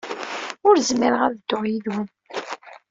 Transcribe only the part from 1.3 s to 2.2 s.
dduɣ yid-wen.